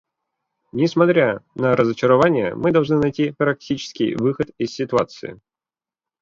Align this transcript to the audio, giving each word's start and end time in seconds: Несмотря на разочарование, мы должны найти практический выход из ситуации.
Несмотря 0.71 1.43
на 1.53 1.75
разочарование, 1.75 2.55
мы 2.55 2.71
должны 2.71 2.97
найти 2.97 3.29
практический 3.37 4.15
выход 4.15 4.49
из 4.57 4.71
ситуации. 4.73 5.39